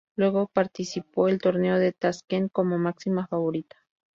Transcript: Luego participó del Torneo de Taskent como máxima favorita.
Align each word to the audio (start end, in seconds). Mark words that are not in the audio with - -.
Luego 0.15 0.47
participó 0.51 1.27
del 1.27 1.39
Torneo 1.39 1.77
de 1.77 1.93
Taskent 1.93 2.51
como 2.51 2.79
máxima 2.79 3.27
favorita. 3.27 3.77